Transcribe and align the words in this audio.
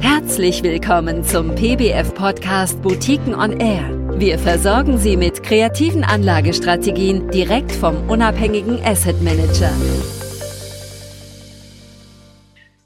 Herzlich 0.00 0.62
willkommen 0.62 1.22
zum 1.22 1.54
PBF-Podcast 1.54 2.82
Boutiquen 2.82 3.34
on 3.34 3.60
Air. 3.60 3.88
Wir 4.18 4.38
versorgen 4.38 4.98
Sie 4.98 5.16
mit 5.16 5.42
kreativen 5.42 6.02
Anlagestrategien 6.02 7.30
direkt 7.30 7.72
vom 7.72 8.08
unabhängigen 8.08 8.80
Asset 8.84 9.22
Manager. 9.22 9.70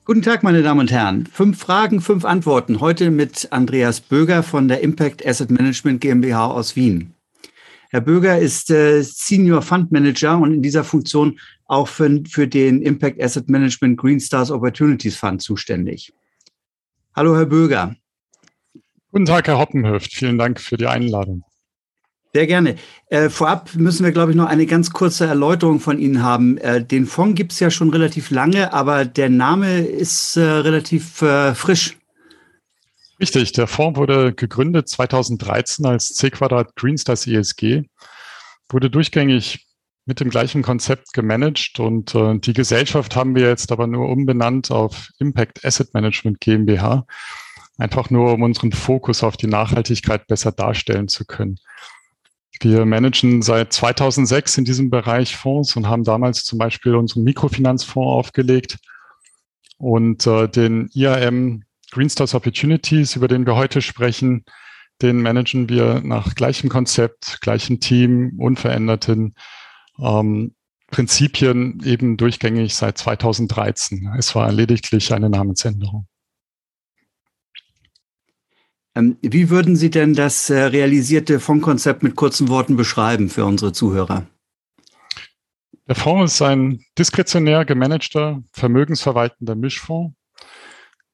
Guten 0.05 0.23
Tag, 0.23 0.43
meine 0.43 0.63
Damen 0.63 0.81
und 0.81 0.91
Herren. 0.91 1.27
Fünf 1.27 1.59
Fragen, 1.59 2.01
fünf 2.01 2.25
Antworten. 2.25 2.81
Heute 2.81 3.11
mit 3.11 3.49
Andreas 3.51 4.01
Böger 4.01 4.43
von 4.43 4.69
der 4.69 4.81
Impact 4.81 5.27
Asset 5.27 5.51
Management 5.51 6.01
GmbH 6.01 6.47
aus 6.47 6.77
Wien. 6.77 7.15
Herr 7.91 8.03
Böger 8.03 8.39
ist 8.39 8.71
äh, 8.71 9.03
Senior 9.03 9.63
Fund 9.63 9.93
Manager 9.93 10.39
und 10.39 10.53
in 10.53 10.63
dieser 10.63 10.85
Funktion 10.85 11.39
auch 11.67 11.89
für, 11.89 12.23
für 12.29 12.49
den 12.49 12.83
Impact 12.83 13.23
Asset 13.23 13.49
Management 13.49 13.97
Green 13.99 14.21
Stars 14.21 14.51
Opportunities 14.51 15.17
Fund 15.17 15.41
zuständig. 15.41 16.13
Hallo, 17.19 17.35
Herr 17.35 17.47
Böger. 17.47 17.97
Guten 19.11 19.27
Tag, 19.27 19.49
Herr 19.49 19.59
Hoppenhöft. 19.59 20.15
Vielen 20.15 20.39
Dank 20.39 20.61
für 20.61 20.77
die 20.77 20.87
Einladung. 20.87 21.43
Sehr 22.33 22.47
gerne. 22.47 22.77
Äh, 23.09 23.29
vorab 23.29 23.75
müssen 23.75 24.05
wir, 24.05 24.13
glaube 24.13 24.31
ich, 24.31 24.37
noch 24.37 24.47
eine 24.47 24.67
ganz 24.67 24.93
kurze 24.93 25.27
Erläuterung 25.27 25.81
von 25.81 25.99
Ihnen 25.99 26.23
haben. 26.23 26.59
Äh, 26.59 26.85
den 26.85 27.07
Fonds 27.07 27.35
gibt 27.35 27.51
es 27.51 27.59
ja 27.59 27.73
schon 27.73 27.91
relativ 27.91 28.31
lange, 28.31 28.73
aber 28.73 29.05
der 29.05 29.31
Name 29.31 29.81
ist 29.81 30.37
äh, 30.37 30.43
relativ 30.43 31.21
äh, 31.21 31.57
frisch. 31.57 31.97
Richtig, 33.19 33.51
der 33.51 33.67
Fonds 33.67 33.99
wurde 33.99 34.33
gegründet 34.33 34.89
2013 34.89 35.87
als 35.87 36.15
C 36.15 36.31
Quadrat 36.31 36.77
Greenstars 36.77 37.27
ESG, 37.27 37.83
wurde 38.69 38.91
durchgängig 38.91 39.67
mit 40.09 40.21
dem 40.21 40.31
gleichen 40.31 40.63
Konzept 40.63 41.13
gemanagt 41.13 41.79
und 41.79 42.15
äh, 42.15 42.39
die 42.39 42.55
Gesellschaft 42.55 43.15
haben 43.15 43.35
wir 43.35 43.47
jetzt 43.47 43.71
aber 43.71 43.87
nur 43.87 44.09
umbenannt 44.09 44.71
auf 44.71 45.11
Impact 45.19 45.67
Asset 45.67 45.93
Management 45.93 46.41
GmbH, 46.41 47.07
einfach 47.77 48.09
nur 48.09 48.33
um 48.33 48.41
unseren 48.41 48.73
Fokus 48.73 49.23
auf 49.23 49.37
die 49.37 49.49
Nachhaltigkeit 49.49 50.27
besser 50.27 50.51
darstellen 50.51 51.09
zu 51.09 51.27
können. 51.27 51.59
Wir 52.61 52.87
managen 52.87 53.43
seit 53.43 53.75
2006 53.75 54.57
in 54.57 54.65
diesem 54.65 54.89
Bereich 54.89 55.37
Fonds 55.37 55.77
und 55.77 55.87
haben 55.87 56.05
damals 56.05 56.43
zum 56.43 56.59
Beispiel 56.59 56.95
unseren 56.95 57.25
Mikrofinanzfonds 57.25 58.09
aufgelegt 58.09 58.79
und 59.77 60.27
äh, 60.27 60.49
den 60.49 60.89
IAM 60.95 61.65
Greenstars 61.91 62.35
Opportunities, 62.35 63.15
über 63.15 63.29
den 63.29 63.45
wir 63.47 63.57
heute 63.57 63.83
sprechen, 63.83 64.47
den 65.03 65.21
managen 65.21 65.69
wir 65.69 66.01
nach 66.03 66.35
gleichem 66.35 66.71
Konzept, 66.71 67.43
gleichem 67.43 67.79
Team, 67.79 68.39
unveränderten 68.39 69.35
ähm, 70.01 70.55
Prinzipien 70.91 71.83
eben 71.85 72.17
durchgängig 72.17 72.75
seit 72.75 72.99
2013. 72.99 74.11
Es 74.19 74.35
war 74.35 74.51
lediglich 74.51 75.13
eine 75.13 75.29
Namensänderung. 75.29 76.07
Ähm, 78.95 79.17
wie 79.21 79.51
würden 79.51 79.77
Sie 79.77 79.91
denn 79.91 80.15
das 80.15 80.51
äh, 80.51 80.59
realisierte 80.61 81.41
Fondskonzept 81.41 82.03
mit 82.03 82.17
kurzen 82.17 82.49
Worten 82.49 82.77
beschreiben 82.77 83.29
für 83.29 83.45
unsere 83.45 83.73
Zuhörer? 83.73 84.27
Der 85.87 85.95
Fonds 85.95 86.35
ist 86.35 86.43
ein 86.43 86.85
diskretionär 86.99 87.65
gemanagter, 87.65 88.43
vermögensverwaltender 88.53 89.55
Mischfonds. 89.55 90.17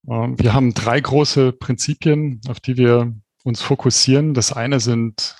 Ähm, 0.08 0.38
wir 0.38 0.55
haben 0.55 0.72
drei 0.74 1.00
große 1.00 1.52
Prinzipien, 1.52 2.40
auf 2.48 2.60
die 2.60 2.77
wir 2.77 3.14
uns 3.42 3.60
fokussieren. 3.60 4.34
Das 4.34 4.52
eine 4.52 4.80
sind 4.80 5.36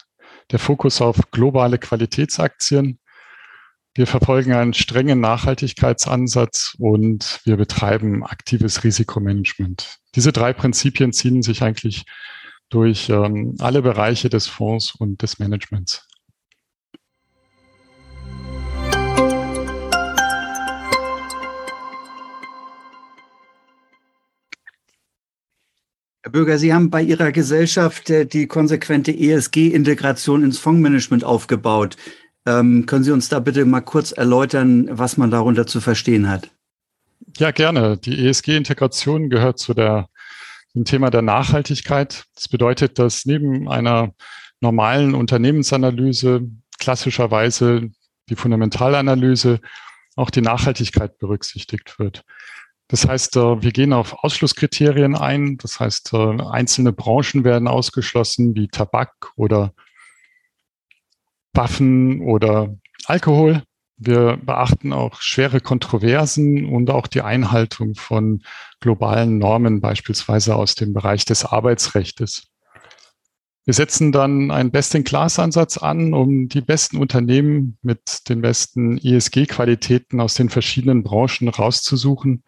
der 0.51 0.59
Fokus 0.59 1.01
auf 1.01 1.31
globale 1.31 1.79
Qualitätsaktien, 1.79 2.99
wir 3.97 4.09
verfolgen 4.09 4.53
einen 4.53 4.75
strengen 4.75 5.21
Nachhaltigkeitsansatz 5.21 6.75
und 6.79 7.41
wir 7.45 7.57
betreiben 7.57 8.25
aktives 8.25 8.83
Risikomanagement. 8.83 9.99
Diese 10.17 10.33
drei 10.33 10.53
Prinzipien 10.53 11.13
ziehen 11.13 11.43
sich 11.43 11.63
eigentlich 11.63 12.05
durch 12.71 13.09
ähm, 13.09 13.55
alle 13.61 13.83
Bereiche 13.83 14.29
des 14.29 14.49
Fonds 14.49 14.97
und 14.97 15.23
des 15.23 15.39
Managements. 15.39 16.09
Herr 26.25 26.33
Bürger, 26.33 26.59
Sie 26.59 26.73
haben 26.75 26.91
bei 26.91 27.03
Ihrer 27.03 27.31
Gesellschaft 27.31 28.11
äh, 28.11 28.27
die 28.27 28.49
konsequente 28.49 29.13
ESG-Integration 29.13 30.43
ins 30.43 30.59
Fondsmanagement 30.59 31.23
aufgebaut. 31.23 31.97
Ähm, 32.47 32.87
können 32.87 33.05
Sie 33.05 33.13
uns 33.13 33.29
da 33.29 33.41
bitte 33.41 33.65
mal 33.65 33.81
kurz 33.81 34.13
erläutern, 34.13 34.89
was 34.91 35.17
man 35.17 35.31
darunter 35.31 35.67
zu 35.67 35.81
verstehen 35.81 36.29
hat? 36.29 36.51
Ja, 37.39 37.51
gerne. 37.51 37.97
Die 37.97 38.27
ESG-Integration 38.27 39.31
gehört 39.31 39.59
zu 39.59 39.75
der, 39.75 40.09
dem 40.75 40.85
Thema 40.85 41.11
der 41.11 41.23
Nachhaltigkeit. 41.23 42.25
Das 42.35 42.49
bedeutet, 42.49 42.99
dass 42.99 43.25
neben 43.25 43.69
einer 43.69 44.13
normalen 44.61 45.15
Unternehmensanalyse 45.15 46.43
klassischerweise 46.79 47.91
die 48.29 48.37
Fundamentalanalyse 48.37 49.61
auch 50.17 50.31
die 50.31 50.43
Nachhaltigkeit 50.43 51.19
berücksichtigt 51.19 51.99
wird. 51.99 52.25
Das 52.89 53.09
heißt, 53.09 53.37
äh, 53.37 53.63
wir 53.63 53.73
gehen 53.73 53.93
auf 53.93 54.23
Ausschlusskriterien 54.23 55.17
ein. 55.17 55.57
Das 55.57 55.81
heißt, 55.81 56.13
äh, 56.13 56.43
einzelne 56.43 56.93
Branchen 56.93 57.45
werden 57.45 57.69
ausgeschlossen, 57.69 58.55
wie 58.55 58.69
Tabak 58.69 59.33
oder 59.37 59.73
Waffen 61.55 62.21
oder 62.21 62.77
Alkohol. 63.07 63.63
Wir 63.97 64.37
beachten 64.37 64.93
auch 64.93 65.21
schwere 65.21 65.61
Kontroversen 65.61 66.67
und 66.67 66.91
auch 66.91 67.07
die 67.07 67.23
Einhaltung 67.23 67.95
von 67.95 68.43
globalen 68.81 69.39
Normen, 69.39 69.81
beispielsweise 69.81 70.57
aus 70.57 70.75
dem 70.75 70.93
Bereich 70.93 71.25
des 71.25 71.45
Arbeitsrechts. 71.45 72.49
Wir 73.67 73.73
setzen 73.73 74.13
dann 74.13 74.51
einen 74.51 74.71
Best-in-Class-Ansatz 74.71 75.79
an, 75.79 76.13
um 76.13 76.49
die 76.49 76.61
besten 76.61 76.99
Unternehmen 76.99 77.79
mit 77.81 78.29
den 78.29 78.43
besten 78.43 78.99
ESG-Qualitäten 78.99 80.21
aus 80.21 80.35
den 80.35 80.51
verschiedenen 80.51 81.03
Branchen 81.03 81.49
rauszusuchen. 81.49 82.43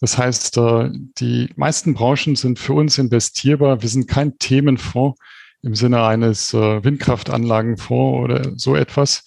Das 0.00 0.16
heißt, 0.16 0.56
äh, 0.56 0.90
die 1.18 1.50
meisten 1.56 1.92
Branchen 1.92 2.36
sind 2.36 2.58
für 2.58 2.72
uns 2.72 2.96
investierbar. 2.96 3.82
Wir 3.82 3.88
sind 3.90 4.08
kein 4.08 4.38
Themenfonds, 4.38 5.18
im 5.62 5.74
Sinne 5.74 6.04
eines 6.04 6.54
äh, 6.54 6.82
Windkraftanlagenfonds 6.84 8.24
oder 8.24 8.52
so 8.56 8.76
etwas, 8.76 9.24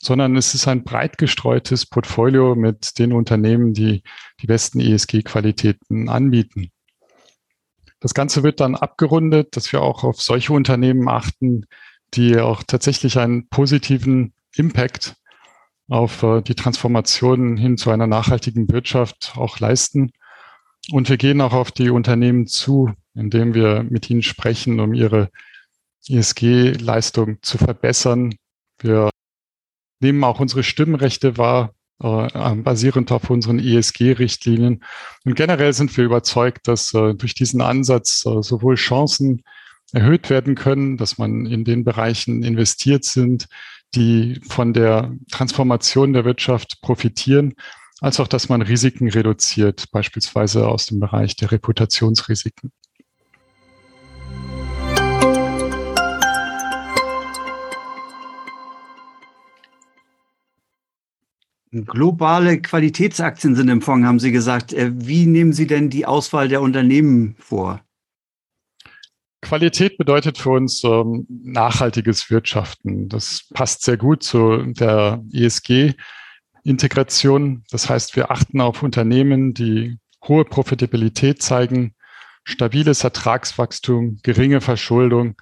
sondern 0.00 0.36
es 0.36 0.54
ist 0.54 0.68
ein 0.68 0.84
breit 0.84 1.18
gestreutes 1.18 1.86
Portfolio 1.86 2.54
mit 2.54 2.98
den 2.98 3.12
Unternehmen, 3.12 3.74
die 3.74 4.02
die 4.40 4.46
besten 4.46 4.80
ESG-Qualitäten 4.80 6.08
anbieten. 6.08 6.70
Das 8.00 8.14
Ganze 8.14 8.42
wird 8.42 8.60
dann 8.60 8.76
abgerundet, 8.76 9.56
dass 9.56 9.72
wir 9.72 9.82
auch 9.82 10.04
auf 10.04 10.22
solche 10.22 10.52
Unternehmen 10.52 11.08
achten, 11.08 11.66
die 12.14 12.38
auch 12.38 12.62
tatsächlich 12.62 13.18
einen 13.18 13.48
positiven 13.48 14.34
Impact 14.54 15.16
auf 15.88 16.22
äh, 16.22 16.42
die 16.42 16.54
Transformation 16.54 17.56
hin 17.56 17.76
zu 17.76 17.90
einer 17.90 18.06
nachhaltigen 18.06 18.70
Wirtschaft 18.70 19.32
auch 19.36 19.58
leisten. 19.58 20.12
Und 20.92 21.08
wir 21.08 21.16
gehen 21.16 21.40
auch 21.40 21.52
auf 21.52 21.72
die 21.72 21.90
Unternehmen 21.90 22.46
zu, 22.46 22.92
indem 23.14 23.54
wir 23.54 23.82
mit 23.82 24.08
ihnen 24.10 24.22
sprechen, 24.22 24.80
um 24.80 24.94
ihre 24.94 25.30
ESG-Leistung 26.08 27.38
zu 27.42 27.58
verbessern. 27.58 28.34
Wir 28.80 29.10
nehmen 30.00 30.22
auch 30.24 30.40
unsere 30.40 30.62
Stimmrechte 30.62 31.36
wahr, 31.36 31.74
äh, 32.02 32.54
basierend 32.56 33.10
auf 33.12 33.28
unseren 33.30 33.58
ESG-Richtlinien. 33.58 34.84
Und 35.24 35.34
generell 35.34 35.72
sind 35.72 35.96
wir 35.96 36.04
überzeugt, 36.04 36.68
dass 36.68 36.94
äh, 36.94 37.14
durch 37.14 37.34
diesen 37.34 37.60
Ansatz 37.60 38.24
äh, 38.24 38.42
sowohl 38.42 38.76
Chancen 38.76 39.42
erhöht 39.92 40.30
werden 40.30 40.54
können, 40.54 40.96
dass 40.96 41.18
man 41.18 41.46
in 41.46 41.64
den 41.64 41.84
Bereichen 41.84 42.42
investiert 42.42 43.04
sind, 43.04 43.48
die 43.94 44.40
von 44.48 44.72
der 44.72 45.14
Transformation 45.30 46.12
der 46.12 46.24
Wirtschaft 46.24 46.80
profitieren, 46.82 47.54
als 48.00 48.20
auch, 48.20 48.28
dass 48.28 48.48
man 48.48 48.62
Risiken 48.62 49.08
reduziert, 49.08 49.90
beispielsweise 49.90 50.68
aus 50.68 50.86
dem 50.86 51.00
Bereich 51.00 51.34
der 51.36 51.50
Reputationsrisiken. 51.50 52.70
Globale 61.70 62.60
Qualitätsaktien 62.60 63.54
sind 63.54 63.68
im 63.68 63.80
Fonds, 63.82 64.06
haben 64.06 64.20
Sie 64.20 64.32
gesagt. 64.32 64.72
Äh, 64.72 64.90
wie 64.94 65.26
nehmen 65.26 65.52
Sie 65.52 65.66
denn 65.66 65.90
die 65.90 66.06
Auswahl 66.06 66.48
der 66.48 66.62
Unternehmen 66.62 67.36
vor? 67.38 67.82
Qualität 69.40 69.98
bedeutet 69.98 70.38
für 70.38 70.50
uns 70.50 70.82
ähm, 70.82 71.24
nachhaltiges 71.28 72.28
Wirtschaften. 72.30 73.08
Das 73.08 73.46
passt 73.54 73.82
sehr 73.82 73.96
gut 73.96 74.24
zu 74.24 74.64
der 74.72 75.22
ESG-Integration. 75.32 77.62
Das 77.70 77.88
heißt, 77.88 78.16
wir 78.16 78.32
achten 78.32 78.60
auf 78.60 78.82
Unternehmen, 78.82 79.54
die 79.54 79.96
hohe 80.26 80.44
Profitabilität 80.44 81.40
zeigen, 81.40 81.94
stabiles 82.42 83.04
Ertragswachstum, 83.04 84.18
geringe 84.22 84.60
Verschuldung. 84.60 85.36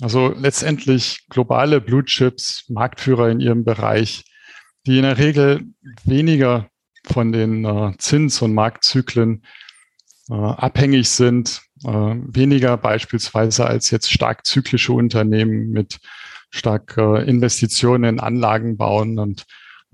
Also 0.00 0.34
letztendlich 0.36 1.28
globale 1.28 1.80
Blue 1.80 2.04
Chips, 2.04 2.64
Marktführer 2.68 3.30
in 3.30 3.38
ihrem 3.38 3.62
Bereich, 3.64 4.24
die 4.86 4.96
in 4.96 5.02
der 5.02 5.18
Regel 5.18 5.64
weniger 6.04 6.68
von 7.04 7.32
den 7.32 7.64
äh, 7.64 7.92
Zins- 7.98 8.42
und 8.42 8.54
Marktzyklen 8.54 9.44
äh, 10.30 10.34
abhängig 10.34 11.08
sind, 11.08 11.62
äh, 11.84 11.88
weniger 11.88 12.76
beispielsweise 12.76 13.66
als 13.66 13.90
jetzt 13.90 14.10
stark 14.10 14.46
zyklische 14.46 14.92
Unternehmen 14.92 15.70
mit 15.70 15.98
stark 16.50 16.96
äh, 16.96 17.24
Investitionen 17.28 18.04
in 18.04 18.20
Anlagen 18.20 18.76
bauen 18.76 19.18
und 19.18 19.46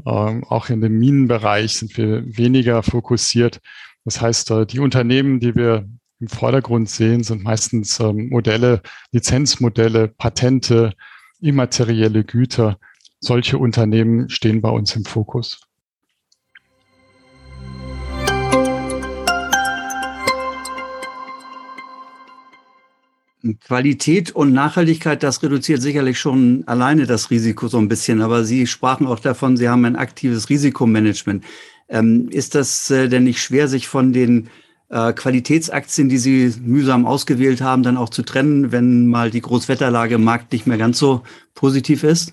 ähm, 0.05 0.45
auch 0.45 0.69
in 0.69 0.81
dem 0.81 0.99
Minenbereich 0.99 1.79
sind 1.79 1.97
wir 1.97 2.23
weniger 2.37 2.83
fokussiert. 2.83 3.61
Das 4.05 4.21
heißt, 4.21 4.51
äh, 4.51 4.67
die 4.67 4.79
Unternehmen, 4.79 5.41
die 5.41 5.55
wir 5.55 5.89
im 6.21 6.29
Vordergrund 6.29 6.89
sehen, 6.89 7.23
sind 7.23 7.43
meistens 7.43 8.01
ähm, 8.01 8.29
Modelle, 8.29 8.83
Lizenzmodelle, 9.13 10.09
Patente, 10.09 10.93
immaterielle 11.41 12.25
Güter. 12.25 12.79
Solche 13.27 13.59
Unternehmen 13.59 14.29
stehen 14.29 14.61
bei 14.61 14.69
uns 14.69 14.95
im 14.95 15.05
Fokus. 15.05 15.61
Qualität 23.65 24.31
und 24.31 24.53
Nachhaltigkeit, 24.53 25.25
das 25.25 25.43
reduziert 25.43 25.83
sicherlich 25.83 26.21
schon 26.21 26.63
alleine 26.69 27.07
das 27.07 27.33
Risiko 27.33 27.67
so 27.67 27.79
ein 27.79 27.89
bisschen. 27.89 28.23
Aber 28.23 28.45
Sie 28.45 28.69
sprachen 28.69 29.09
auch 29.09 29.19
davon, 29.19 29.57
Sie 29.57 29.69
haben 29.69 29.85
ein 29.85 29.97
aktives 29.97 30.49
Risikomanagement. 30.49 31.43
Ähm, 31.89 32.29
ist 32.31 32.55
das 32.55 32.93
äh, 32.93 33.09
denn 33.09 33.25
nicht 33.25 33.43
schwer, 33.43 33.67
sich 33.67 33.89
von 33.89 34.13
den 34.13 34.51
äh, 34.89 35.13
Qualitätsaktien, 35.13 36.09
die 36.09 36.19
Sie 36.19 36.55
mühsam 36.61 37.07
ausgewählt 37.07 37.61
haben, 37.61 37.83
dann 37.83 37.97
auch 37.97 38.09
zu 38.09 38.23
trennen, 38.23 38.71
wenn 38.71 39.09
mal 39.09 39.33
die 39.33 39.43
Großwetterlage 39.43 40.15
im 40.15 40.23
Markt 40.23 40.53
nicht 40.53 40.69
mehr 40.69 40.79
ganz 40.79 41.01
so 41.01 41.23
positiv 41.55 42.05
ist? 42.05 42.33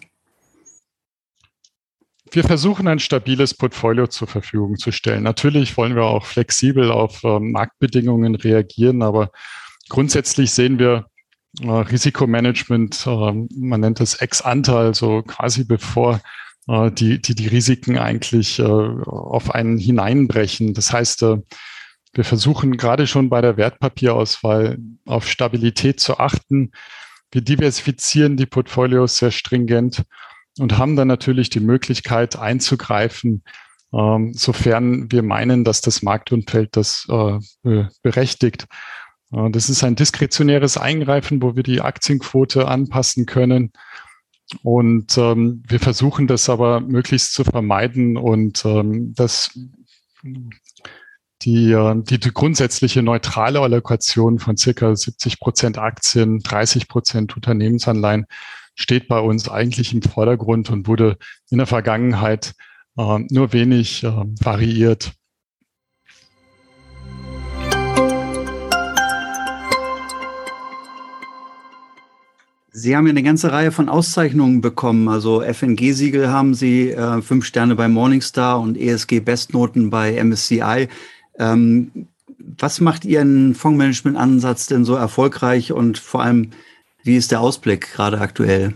Wir 2.34 2.44
versuchen 2.44 2.88
ein 2.88 2.98
stabiles 2.98 3.54
Portfolio 3.54 4.08
zur 4.08 4.28
Verfügung 4.28 4.78
zu 4.78 4.92
stellen. 4.92 5.22
Natürlich 5.22 5.78
wollen 5.78 5.96
wir 5.96 6.06
auch 6.06 6.26
flexibel 6.26 6.92
auf 6.92 7.24
äh, 7.24 7.40
Marktbedingungen 7.40 8.34
reagieren, 8.34 9.04
aber 9.04 9.30
grundsätzlich 9.88 10.50
sehen 10.50 10.80
wir 10.80 11.06
äh, 11.62 11.70
Risikomanagement, 11.70 13.06
äh, 13.06 13.34
man 13.56 13.82
nennt 13.82 14.02
es 14.02 14.16
ex 14.16 14.42
ante, 14.42 14.76
also 14.76 15.22
quasi 15.22 15.64
bevor 15.64 16.22
die, 16.66 17.22
die, 17.22 17.36
die 17.36 17.48
Risiken 17.48 17.98
eigentlich 17.98 18.62
auf 18.62 19.54
einen 19.54 19.78
hineinbrechen. 19.78 20.74
Das 20.74 20.94
heißt, 20.94 21.22
wir 21.22 22.24
versuchen 22.24 22.78
gerade 22.78 23.06
schon 23.06 23.30
bei 23.30 23.42
der 23.42 23.58
Wertpapierauswahl 23.58 24.78
auf 25.06 25.28
Stabilität 25.28 26.00
zu 26.00 26.20
achten. 26.20 26.72
Wir 27.34 27.42
diversifizieren 27.42 28.38
die 28.38 28.46
Portfolios 28.46 29.18
sehr 29.18 29.32
stringent 29.32 30.04
und 30.60 30.78
haben 30.78 30.96
dann 30.96 31.08
natürlich 31.08 31.50
die 31.50 31.60
Möglichkeit 31.60 32.38
einzugreifen, 32.38 33.44
ähm, 33.94 34.34
sofern 34.34 35.12
wir 35.12 35.24
meinen, 35.24 35.64
dass 35.64 35.82
das 35.82 36.02
Marktumfeld 36.02 36.76
das 36.76 37.08
äh, 37.10 37.40
berechtigt. 38.02 38.68
Äh, 39.32 39.50
das 39.52 39.70
ist 39.70 39.84
ein 39.84 39.96
diskretionäres 39.96 40.78
Eingreifen, 40.78 41.42
wo 41.42 41.56
wir 41.56 41.64
die 41.64 41.82
Aktienquote 41.82 42.68
anpassen 42.68 43.26
können. 43.26 43.72
Und 44.62 45.18
ähm, 45.18 45.64
wir 45.68 45.80
versuchen 45.80 46.28
das 46.28 46.50
aber 46.50 46.82
möglichst 46.82 47.34
zu 47.34 47.44
vermeiden 47.44 48.18
und 48.18 48.64
ähm, 48.66 49.14
dass 49.16 49.58
die, 51.44 51.72
äh, 51.72 51.96
die, 52.04 52.20
die 52.20 52.34
grundsätzliche 52.34 53.02
neutrale 53.02 53.62
Allokation 53.62 54.40
von 54.40 54.58
circa 54.58 54.96
70 54.96 55.40
Prozent 55.40 55.78
Aktien, 55.78 56.40
30 56.40 56.88
Prozent 56.88 57.36
Unternehmensanleihen 57.36 58.26
steht 58.76 59.08
bei 59.08 59.20
uns 59.20 59.50
eigentlich 59.50 59.94
im 59.94 60.02
Vordergrund 60.02 60.70
und 60.70 60.88
wurde 60.88 61.18
in 61.50 61.58
der 61.58 61.68
Vergangenheit 61.68 62.54
äh, 62.98 63.20
nur 63.30 63.54
wenig 63.54 64.04
äh, 64.04 64.12
variiert. 64.42 65.14
Sie 72.76 72.98
haben 72.98 73.06
ja 73.06 73.12
eine 73.12 73.22
ganze 73.22 73.52
Reihe 73.52 73.72
von 73.72 73.88
Auszeichnungen 73.88 74.60
bekommen. 74.60 75.08
Also 75.08 75.44
FNG-Siegel 75.44 76.30
haben 76.30 76.56
Sie, 76.56 76.90
äh, 76.90 77.22
fünf 77.22 77.46
Sterne 77.46 77.76
bei 77.76 77.88
Morningstar 77.88 78.60
und 78.60 78.78
ESG-Bestnoten 78.78 79.92
bei 79.92 80.16
MSCI. 80.16 80.88
Ähm, 81.38 82.08
was 82.40 82.82
macht 82.82 83.06
Ihren 83.06 83.54
Fondsmanagement-Ansatz 83.54 84.66
denn 84.66 84.86
so 84.86 84.96
erfolgreich 84.96 85.72
und 85.72 86.00
vor 86.00 86.24
allem, 86.24 86.50
wie 87.04 87.18
ist 87.18 87.32
der 87.32 87.42
Ausblick 87.42 87.94
gerade 87.94 88.20
aktuell? 88.20 88.74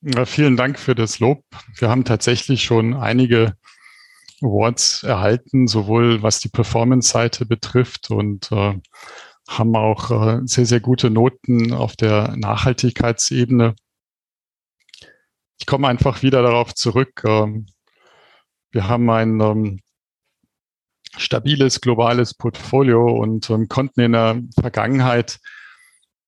Ja, 0.00 0.24
vielen 0.26 0.56
Dank 0.56 0.78
für 0.78 0.94
das 0.94 1.18
Lob. 1.18 1.42
Wir 1.76 1.88
haben 1.88 2.04
tatsächlich 2.04 2.62
schon 2.62 2.94
einige 2.94 3.56
Awards 4.40 5.02
erhalten, 5.02 5.66
sowohl 5.66 6.22
was 6.22 6.38
die 6.38 6.48
Performance-Seite 6.48 7.46
betrifft 7.46 8.10
und 8.10 8.52
äh, 8.52 8.78
haben 9.48 9.76
auch 9.76 10.10
äh, 10.10 10.40
sehr, 10.44 10.66
sehr 10.66 10.80
gute 10.80 11.10
Noten 11.10 11.72
auf 11.72 11.96
der 11.96 12.36
Nachhaltigkeitsebene. 12.36 13.74
Ich 15.58 15.66
komme 15.66 15.88
einfach 15.88 16.22
wieder 16.22 16.42
darauf 16.42 16.74
zurück. 16.74 17.22
Ähm, 17.26 17.66
wir 18.70 18.86
haben 18.86 19.10
ein 19.10 19.40
ähm, 19.40 19.80
stabiles 21.16 21.80
globales 21.80 22.34
Portfolio 22.34 23.04
und 23.04 23.50
ähm, 23.50 23.68
konnten 23.68 24.00
in 24.00 24.12
der 24.12 24.40
Vergangenheit 24.60 25.40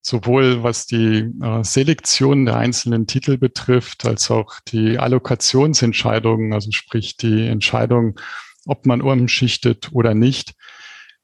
sowohl 0.03 0.63
was 0.63 0.87
die 0.87 1.31
äh, 1.43 1.63
Selektion 1.63 2.47
der 2.47 2.57
einzelnen 2.57 3.07
Titel 3.07 3.37
betrifft, 3.37 4.07
als 4.07 4.31
auch 4.31 4.61
die 4.69 4.99
Allokationsentscheidungen, 4.99 6.53
also 6.53 6.71
sprich 6.71 7.17
die 7.17 7.47
Entscheidung, 7.47 8.19
ob 8.67 8.87
man 8.87 9.03
umschichtet 9.03 9.91
oder 9.93 10.15
nicht, 10.15 10.55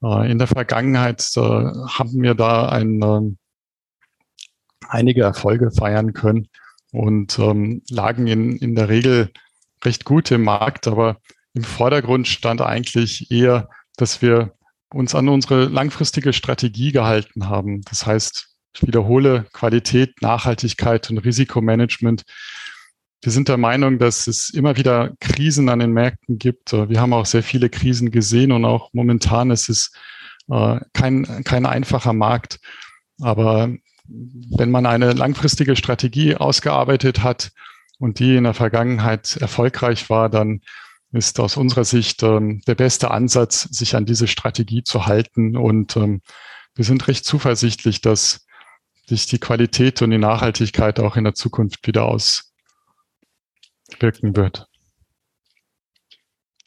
äh, 0.03 0.31
in 0.31 0.39
der 0.39 0.47
Vergangenheit 0.47 1.27
äh, 1.37 1.41
haben 1.41 2.23
wir 2.23 2.35
da 2.35 2.69
ein, 2.69 3.01
ähm, 3.03 3.39
einige 4.89 5.23
Erfolge 5.23 5.71
feiern 5.71 6.13
können 6.13 6.49
und 6.93 7.39
ähm, 7.39 7.83
lagen 7.91 8.27
in, 8.27 8.57
in 8.57 8.75
der 8.75 8.89
Regel 8.89 9.31
recht 9.85 10.05
gut 10.05 10.31
im 10.31 10.45
Markt, 10.45 10.87
aber 10.87 11.19
im 11.55 11.65
Vordergrund 11.65 12.29
stand 12.29 12.61
eigentlich 12.61 13.31
eher, 13.31 13.69
dass 13.97 14.21
wir 14.21 14.53
uns 14.93 15.15
an 15.15 15.29
unsere 15.29 15.65
langfristige 15.65 16.33
Strategie 16.33 16.93
gehalten 16.93 17.49
haben. 17.49 17.83
Das 17.83 18.07
heißt, 18.07 18.56
ich 18.77 18.87
wiederhole, 18.87 19.47
Qualität, 19.53 20.23
Nachhaltigkeit 20.23 21.11
und 21.11 21.19
Risikomanagement 21.19 22.25
wir 23.23 23.33
sind 23.33 23.49
der 23.49 23.57
Meinung, 23.57 23.99
dass 23.99 24.29
es 24.29 24.51
immer 24.51 24.77
wieder 24.77 25.13
Krisen 25.21 25.69
an 25.69 25.81
den 25.81 25.93
Märkten 25.93 26.39
gibt. 26.39 26.73
Wir 26.73 27.01
haben 27.01 27.13
auch 27.13 27.27
sehr 27.27 27.43
viele 27.43 27.69
Krisen 27.69 28.13
gesehen 28.13 28.53
und 28.53 28.65
auch 28.65 28.91
momentan 28.93 29.51
ist 29.51 29.69
es 29.69 29.91
äh, 30.49 30.79
kein, 30.93 31.43
kein 31.45 31.67
einfacher 31.67 32.13
Markt. 32.13 32.61
Aber 33.21 33.75
wenn 34.07 34.71
man 34.71 34.87
eine 34.87 35.13
langfristige 35.13 35.75
Strategie 35.75 36.37
ausgearbeitet 36.37 37.25
hat 37.25 37.51
und 37.99 38.21
die 38.21 38.37
in 38.37 38.45
der 38.45 38.55
Vergangenheit 38.55 39.37
erfolgreich 39.39 40.09
war, 40.11 40.29
dann 40.29 40.61
ist 41.13 41.41
aus 41.41 41.57
unserer 41.57 41.85
Sicht 41.85 42.23
ähm, 42.23 42.61
der 42.69 42.77
beste 42.77 43.11
Ansatz, 43.11 43.63
sich 43.63 43.97
an 43.97 44.07
diese 44.07 44.29
Strategie 44.29 44.85
zu 44.85 45.07
halten. 45.07 45.57
Und 45.57 45.97
ähm, 45.97 46.21
wir 46.77 46.85
sind 46.85 47.09
recht 47.09 47.25
zuversichtlich, 47.25 48.03
dass 48.03 48.46
sich 49.09 49.27
die 49.27 49.39
Qualität 49.39 50.03
und 50.03 50.11
die 50.11 50.19
Nachhaltigkeit 50.19 51.01
auch 51.01 51.17
in 51.17 51.25
der 51.25 51.35
Zukunft 51.35 51.87
wieder 51.87 52.07
aus, 52.07 52.53
wirken 54.01 54.37
wird. 54.37 54.67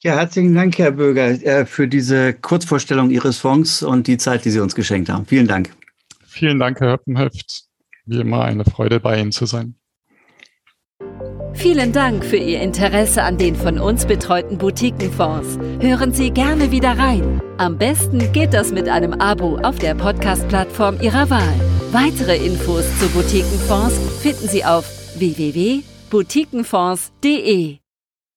Ja, 0.01 0.15
herzlichen 0.15 0.55
Dank, 0.55 0.77
Herr 0.77 0.91
Böger, 0.91 1.27
äh, 1.43 1.65
für 1.65 1.87
diese 1.89 2.33
Kurzvorstellung 2.33 3.09
Ihres 3.09 3.37
Fonds 3.37 3.83
und 3.83 4.07
die 4.07 4.17
Zeit, 4.17 4.45
die 4.45 4.49
Sie 4.49 4.61
uns 4.61 4.73
geschenkt 4.73 5.09
haben. 5.09 5.25
Vielen 5.25 5.47
Dank. 5.47 5.75
Vielen 6.25 6.57
Dank, 6.57 6.79
Herr 6.79 6.93
Höppenhöft. 6.93 7.63
Wie 8.05 8.21
immer 8.21 8.45
eine 8.45 8.63
Freude, 8.63 9.01
bei 9.01 9.19
Ihnen 9.19 9.33
zu 9.33 9.45
sein. 9.45 9.75
Vielen 11.53 11.91
Dank 11.91 12.23
für 12.23 12.37
Ihr 12.37 12.61
Interesse 12.61 13.23
an 13.23 13.37
den 13.37 13.55
von 13.55 13.77
uns 13.77 14.05
betreuten 14.05 14.57
Boutiquenfonds. 14.57 15.59
Hören 15.81 16.13
Sie 16.13 16.31
gerne 16.31 16.71
wieder 16.71 16.97
rein. 16.97 17.41
Am 17.57 17.77
besten 17.77 18.31
geht 18.31 18.53
das 18.53 18.71
mit 18.71 18.87
einem 18.87 19.13
Abo 19.13 19.57
auf 19.57 19.79
der 19.79 19.95
Podcast-Plattform 19.95 21.01
Ihrer 21.01 21.29
Wahl. 21.29 21.68
Weitere 21.91 22.37
Infos 22.37 22.85
zu 22.99 23.07
Boutiquenfonds 23.09 23.95
finden 24.21 24.47
Sie 24.47 24.63
auf 24.63 24.85
www 25.17 25.83
boutiquenfonds.de 26.09 27.77